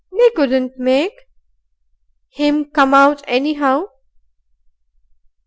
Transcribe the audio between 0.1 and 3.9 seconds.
They couldn't make, him come out anyhow.